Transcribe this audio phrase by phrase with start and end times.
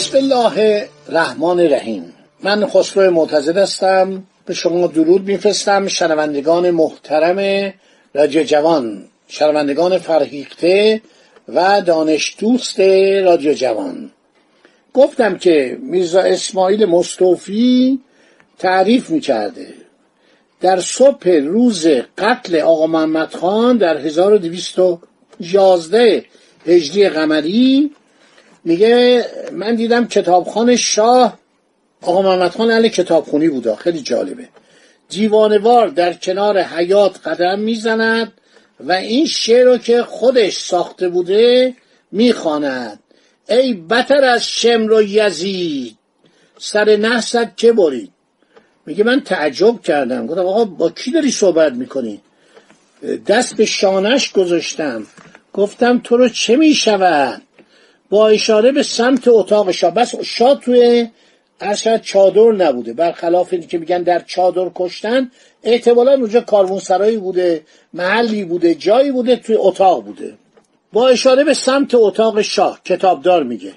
[0.00, 2.12] بسم الله الرحمن الرحیم.
[2.42, 4.22] من خسرو معتزد هستم.
[4.46, 5.88] به شما درود میفرستم.
[5.88, 7.72] شنوندگان محترم
[8.14, 11.00] رادیو جوان شنوندگان فرهیخته
[11.48, 12.80] و دانش دوست
[13.24, 14.10] رادیو جوان.
[14.94, 18.00] گفتم که میرزا اسماعیل مستوفی
[18.58, 19.66] تعریف می‌کرده.
[20.60, 21.86] در صبح روز
[22.18, 26.24] قتل آقا محمد خان در 1211
[26.66, 27.90] هجری قمری
[28.64, 31.38] میگه من دیدم کتابخانه شاه
[32.02, 33.76] آقا محمد خان اهل کتابخونی بودا.
[33.76, 34.48] خیلی جالبه.
[35.08, 38.32] دیوانوار در کنار حیات قدم می‌زند
[38.80, 41.74] و این شعر رو که خودش ساخته بوده
[42.12, 43.00] می‌خواند.
[43.48, 45.96] ای بتر از شمر و یزید
[46.58, 48.12] سر نحست که برید.
[48.86, 50.26] میگه من تعجب کردم.
[50.26, 52.20] گفتم آقا با کی داری صحبت می‌کنی؟
[53.26, 55.06] دست به شانش گذاشتم.
[55.52, 57.42] گفتم تو رو چه می‌شود؟
[58.10, 59.94] با اشاره به سمت اتاق شاه.
[59.94, 61.08] بس شاه توی
[61.60, 62.92] اصلا چادر نبوده.
[62.92, 65.30] برخلاف اینکه که میگن در چادر کشتن
[65.62, 67.62] احتمالا اونجا کاروانسرایی بوده
[67.94, 70.34] محلی بوده جایی بوده توی اتاق بوده.
[70.92, 73.72] با اشاره به سمت اتاق شاه کتابدار میگه.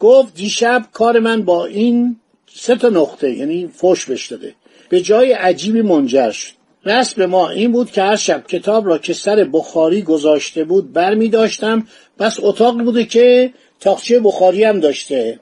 [0.00, 2.16] گفت دیشب کار من با این
[2.54, 4.54] سه تا نقطه یعنی فوش بش داده.
[4.88, 6.61] به جای عجیبی منجر شد.
[6.84, 11.14] رسم ما این بود که هر شب کتاب را که سر بخاری گذاشته بود بر
[11.14, 11.86] می داشتم
[12.18, 15.40] بس اتاقی بوده که تاخچه بخاری هم داشته.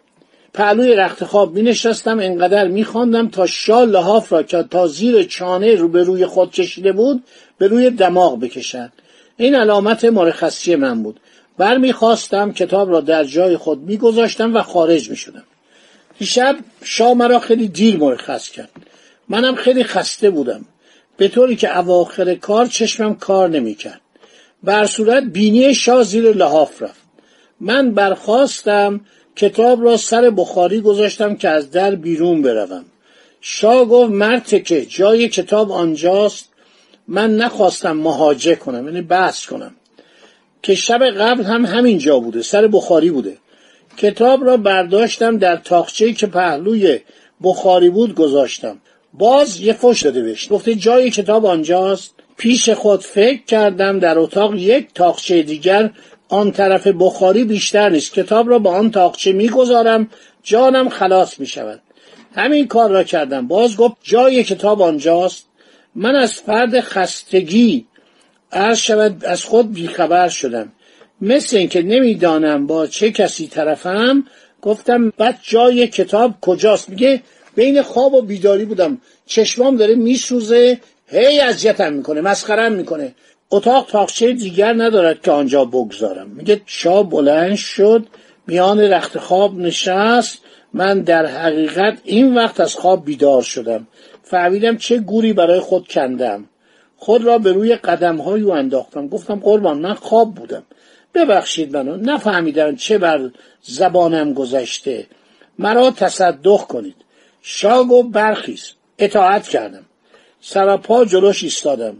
[0.54, 5.22] پهلوی رخت خواب می نشستم انقدر می خواندم تا شال لحاف را که تا زیر
[5.22, 7.24] چانه رو به روی خود کشیده بود
[7.58, 8.90] به روی دماغ بکشد.
[9.36, 11.20] این علامت مرخصی من بود.
[11.58, 15.42] بر می خواستم کتاب را در جای خود می گذاشتم و خارج می شدم
[16.18, 18.70] دیشب شاه مرا خیلی دیر مرخص کرد.
[19.28, 20.64] منم خیلی خسته بودم.
[21.20, 24.00] به طوری که اواخر کار چشمم کار نمی‌کرد.
[24.62, 27.00] بر صورت بینی شاه زیر لحاف رفت.
[27.60, 29.00] من برخواستم
[29.36, 32.84] کتاب را سر بخاری گذاشتم که از در بیرون بروم.
[33.40, 36.48] شاه گفت مرد که جای کتاب آنجاست.
[37.08, 39.74] من نخواستم مهاجه کنم یعنی بحث کنم.
[40.62, 43.36] که شب قبل هم همین جا بوده سر بخاری بوده.
[43.96, 46.98] کتاب را برداشتم در تاخچه که پهلوی
[47.42, 48.78] بخاری بود گذاشتم.
[49.12, 50.52] باز یه فش داده بهش.
[50.52, 52.14] گفته جای کتاب آنجاست.
[52.36, 55.90] پیش خود فکر کردم در اتاق یک تاخچه دیگر
[56.28, 58.12] آن طرف بخاری بیشتر نیست.
[58.12, 60.10] کتاب را با آن تاخچه می‌گذارم.
[60.42, 61.80] جانم خلاص می شود
[62.34, 63.46] همین کار را کردم.
[63.46, 65.46] باز گفت جای کتاب آنجاست.
[65.94, 67.86] من از فرد خستگی
[68.52, 70.72] عرض شود از خود بیخبر شدم.
[71.20, 74.24] مثل اینکه نمی‌دانم با چه کسی طرفم.
[74.62, 77.22] گفتم بعد جای کتاب کجاست؟ میگه
[77.60, 78.98] بین خواب و بیداری بودم.
[79.26, 83.14] چشمام داره میسوزه هی اذیتم می‌کنه مسخرم می‌کنه.
[83.50, 86.28] اتاق تاقچه دیگر ندارد که آنجا بگذارم.
[86.28, 88.06] میگه شاه بلند شد
[88.46, 90.38] میان رخت خواب نشست.
[90.74, 93.86] من در حقیقت این وقت از خواب بیدار شدم.
[94.22, 96.44] فهمیدم چه گوری برای خود کندم.
[96.96, 99.08] خود را به روی قدم های انداختم.
[99.08, 100.62] گفتم قربان من خواب بودم.
[101.14, 103.30] ببخشید منو نفهمیدم چه بر
[103.62, 105.06] زبانم گذشته.
[105.58, 106.94] مرا تصدق کنید.
[107.42, 108.72] شاه گفت برخیز.
[108.98, 109.84] اطاعت کردم.
[110.40, 111.96] سراپا جلوش ایستادم.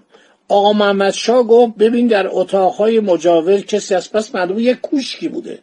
[0.48, 5.58] آقا محمد شاه گفت ببین در اتاقهای مجاور کسی از پس معلوم یک کوشکی بوده.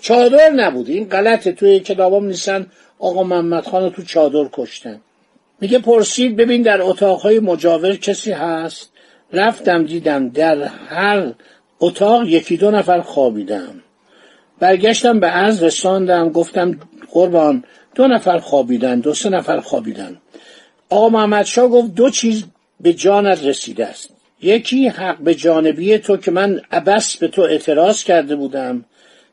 [0.00, 0.92] چادر نبوده.
[0.92, 1.52] این غلطه.
[1.52, 2.66] توی کتابام نیستن
[2.98, 5.00] آقا محمد خان تو چادر کشتن.
[5.60, 8.90] میگه پرسید ببین در اتاقهای مجاور کسی هست؟
[9.32, 11.32] رفتم دیدم در هر
[11.80, 13.82] اتاق یکی دو نفر خوابیدم
[14.58, 16.28] برگشتم به عرض رساندم.
[16.28, 17.64] گفتم قربان
[17.94, 20.16] دو نفر خوابیدن دو سه نفر خوابیدن.
[20.90, 22.44] آقا محمد شاه گفت دو چیز
[22.80, 24.10] به جانت رسیده است.
[24.42, 28.84] یکی حق به جانبی تو که من عبس به تو اعتراض کرده بودم.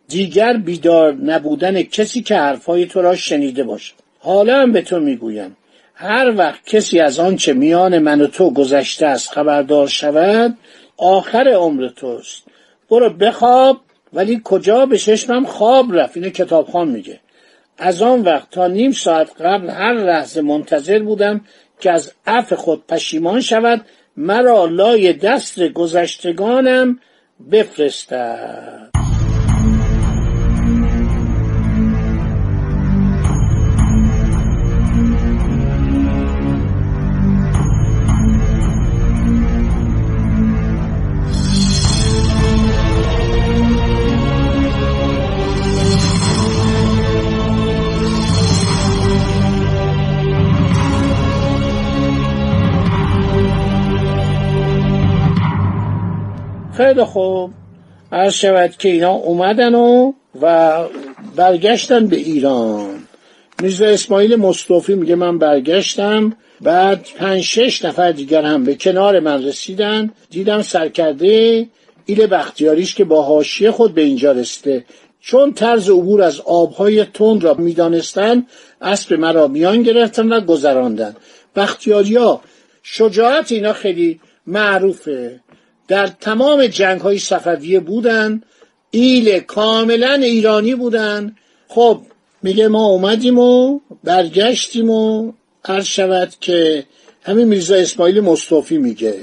[0.08, 3.94] دیگر بیدار نبودن کسی که حرفای تو را شنیده باشد.
[4.19, 5.57] حالا هم به تو می‌گویم.
[5.94, 10.57] هر وقت کسی از آنچه میان من و تو گذشته است خبردار شود
[10.98, 12.44] آخر عمر توست.
[12.90, 13.81] برو بخواب
[14.14, 17.19] ولی کجا به چشمم خواب رفت؟ اینه کتابخان میگه.
[17.83, 21.42] از آن وقت تا نیم ساعت قبل هر لحظه منتظر بودم
[21.80, 23.86] که از عف خود پشیمان شود
[24.18, 27.00] مرا لای دست گذشتگانم
[27.51, 29.00] بفرستد.
[56.77, 57.51] خیلی خوب.
[58.12, 60.77] عرض شود که اینا اومدن و و
[61.35, 63.07] برگشتن به ایران.
[63.62, 66.33] میرزا اسماعیل مصطفی میگه من برگشتم.
[66.62, 70.12] بعد پنج شش نفر دیگر هم به کنار من رسیدن.
[70.29, 71.68] دیدم سرکرده
[72.06, 74.85] ایل بختیاریش که با حاشیه خود به اینجا رسیده.
[75.21, 78.47] چون طرز عبور از آبهای تند را می‌دانستند
[78.81, 81.15] اسب مرا میان گرفتن و گذراندن.
[81.56, 82.41] بختیاریا
[82.83, 85.39] شجاعت اینا خیلی معروفه.
[85.92, 88.42] در تمام جنگ های صفویه بودن
[88.92, 91.36] ایل کاملا ایرانی بودن.
[91.68, 92.02] خب
[92.42, 95.32] میگه ما اومدیم و برگشتیم و
[95.66, 96.86] عرض شود که
[97.24, 99.16] همین میرزا اسماعیل مصطفی میگه.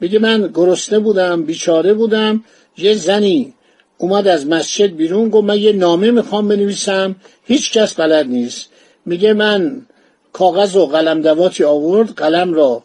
[0.00, 2.44] میگه من گرسنه بودم بیچاره بودم.
[2.76, 3.54] یه زنی
[3.98, 7.16] اومد از مسجد بیرون گفت من یه نامه می‌خوام بنویسم.
[7.44, 8.68] هیچ کس بلد نیست.
[9.06, 9.86] میگه من
[10.32, 12.82] کاغذ و قلم دواتی آورد قلم را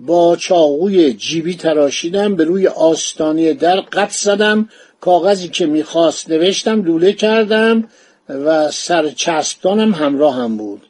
[0.00, 4.68] با چاقوی جیبی تراشیدم به روی آستانه در قط زدم
[5.00, 7.88] کاغذی که می‌خواست نوشتم لوله کردم
[8.28, 10.82] و سر چسبدانم همراه هم بود.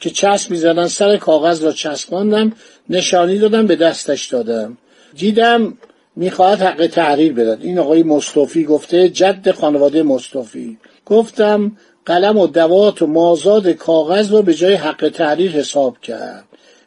[0.00, 2.52] که چسب می‌زدن سر کاغذ را چسباندم
[2.90, 4.76] نشانی دادم به دستش دادم.
[5.16, 5.78] دیدم
[6.16, 10.78] می‌خواهد حق تحریر بدن این آقای مصطفی گفته جد خانواده مصطفی.
[11.06, 11.76] گفتم
[12.06, 16.44] قلم و دوات و مازاد کاغذ رو به جای حق تحریر حساب کرد.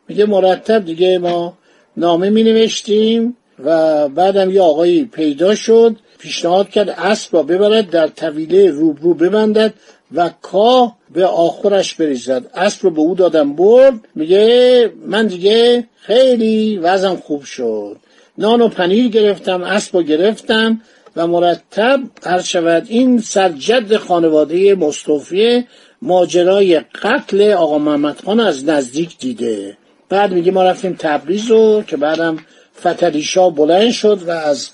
[0.07, 1.57] میگه مرتب دیگه ما
[1.97, 8.07] نامه می نوشتیم و بعدم یه آقایی پیدا شد پیشنهاد کرد اسب را ببرد در
[8.07, 9.73] طویله روبرو ببندد
[10.13, 12.43] و کاه به آخرش بریزد.
[12.55, 13.99] اسب رو به او دادم برد.
[14.15, 17.97] میگه من دیگه خیلی وزم خوب شد.
[18.38, 20.81] نان و پنیر گرفتم اسب رو گرفتم
[21.15, 25.65] و مرتب هر شود این سرجد خانواده مصطفی
[26.01, 29.77] ماجرای قتل آقا محمد خان از نزدیک دیده.
[30.11, 32.37] بعد میگه ما رفتیم تبریز رو که بعدم
[32.79, 34.69] فتریشا بلند شد و از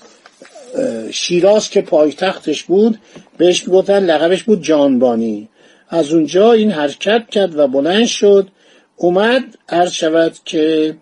[1.10, 2.98] شیراز که پایتختش بود
[3.36, 5.48] بهش می‌گفتن لقبش بود جانبانی.
[5.88, 8.48] از اونجا این حرکت کرد و بلند شد.
[8.96, 10.96] اومد عرض شود که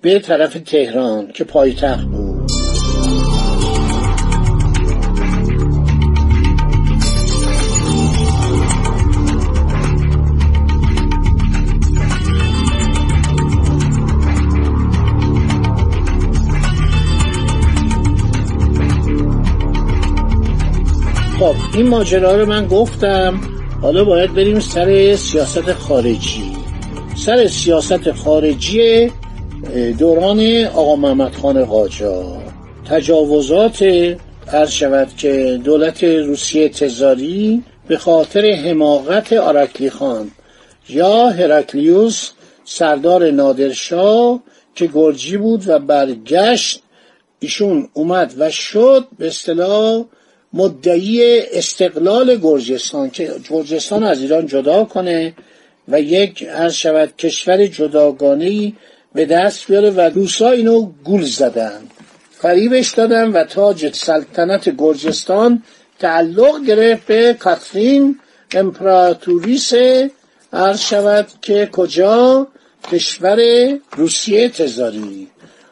[0.00, 2.17] به طرف تهران که پایتخت بود.
[21.78, 23.40] این ماجرا رو من گفتم.
[23.82, 26.52] حالا باید بریم سر سیاست خارجی.
[27.16, 29.10] سر سیاست خارجی
[29.98, 32.42] دوران آقا محمد خان قاجار
[32.90, 33.82] تجاوزات
[34.52, 40.30] عرض شود که دولت روسیه تزاری به خاطر حماقت آرکلی خان
[40.88, 42.30] یا هرکلیوس
[42.64, 44.40] سردار نادرشاه
[44.74, 46.82] که گرجی بود و برگشت
[47.40, 50.04] ایشون اومد و شد به اصطلاح
[50.52, 55.34] مدعی استقلال گرجستان که گرجستان از ایران جدا کنه
[55.88, 58.72] و یک عرض شود کشور جداگانه
[59.14, 61.80] به دست بیاره و روسا اینو گول زدن
[62.30, 65.62] فریبش دادن و تاج سلطنت گرجستان
[65.98, 68.18] تعلق گرفت به کاترین
[68.54, 69.72] امپراتوریس
[70.52, 72.46] عرض شود که کجا
[72.92, 73.38] کشور
[73.96, 75.28] روسیه تزاری.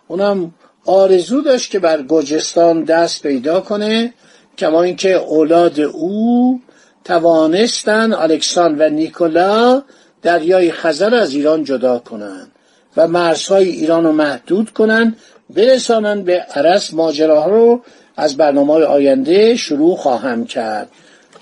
[0.08, 0.54] اونم
[0.84, 4.14] آرزو داشت که بر گرجستان دست پیدا کنه
[4.58, 6.60] کما اینکه اولاد او
[7.04, 9.82] توانستن الکسان و نیکولا
[10.22, 12.52] دریای خزر از ایران جدا کنند
[12.96, 15.16] و مرزهای ایران رو محدود کنند
[15.50, 17.82] برسانند به عرس ماجراها رو
[18.16, 20.88] از برنامه آینده شروع خواهم کرد.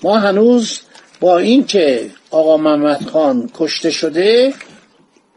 [0.03, 0.79] ما هنوز
[1.19, 4.53] با اینکه آقا محمد خان کشته شده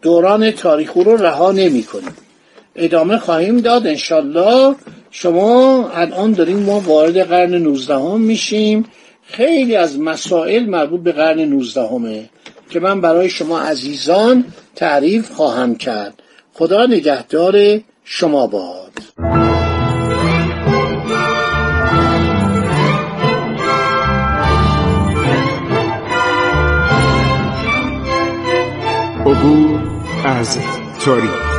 [0.02, 2.16] دوران تاریخ رو رها نمی کنیم
[2.76, 4.74] ادامه خواهیم داد انشالله
[5.10, 8.84] شما الان داریم ما وارد قرن 19 میشیم.
[9.22, 12.28] خیلی از مسائل مربوط به قرن 19
[12.70, 14.44] که من برای شما عزیزان
[14.76, 16.22] تعریف خواهم کرد.
[16.52, 18.92] خدا نگهدار شما باد.
[29.26, 29.80] عبور
[30.24, 30.58] از
[31.04, 31.58] تاریخ.